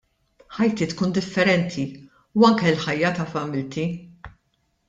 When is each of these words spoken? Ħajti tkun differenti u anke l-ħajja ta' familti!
Ħajti 0.59 0.87
tkun 0.93 1.13
differenti 1.17 1.85
u 2.41 2.49
anke 2.51 2.73
l-ħajja 2.73 3.15
ta' 3.21 3.31
familti! 3.37 3.89